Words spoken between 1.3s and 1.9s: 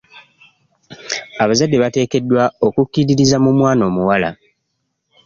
Abazadde